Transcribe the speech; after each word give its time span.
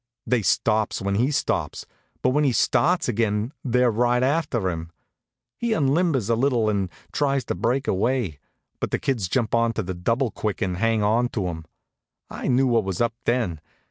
They 0.25 0.41
stops 0.41 0.99
when 0.99 1.13
he 1.13 1.29
stops, 1.29 1.85
but 2.23 2.29
when 2.31 2.43
he 2.43 2.53
starts 2.53 3.07
again 3.07 3.53
they're 3.63 3.91
right 3.91 4.23
after 4.23 4.67
him. 4.71 4.89
He 5.59 5.73
unlimbers 5.73 6.27
a 6.27 6.33
little 6.33 6.71
and 6.71 6.89
tries 7.11 7.45
to 7.45 7.53
break 7.53 7.87
away, 7.87 8.39
but 8.79 8.89
the 8.89 8.97
kids 8.97 9.27
jump 9.27 9.53
into 9.53 9.83
the 9.83 9.93
double 9.93 10.31
quick 10.31 10.59
and 10.59 10.77
hang 10.77 11.01
to 11.29 11.45
him. 11.45 11.65
I 12.31 12.47
knew 12.47 12.65
what 12.65 12.83
was 12.83 12.99
up 12.99 13.13
then. 13.25 13.61